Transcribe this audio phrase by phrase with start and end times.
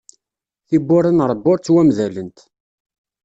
[0.67, 2.37] Tibbura n Ṛebbi ur ttwamdalent.